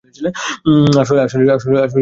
[0.99, 1.75] আসলেই, র ছেড়ে দিলে কেন?